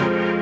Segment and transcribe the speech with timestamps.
[0.00, 0.33] Let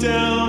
[0.00, 0.39] down